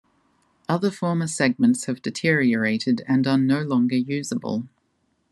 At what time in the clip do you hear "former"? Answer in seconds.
0.89-1.27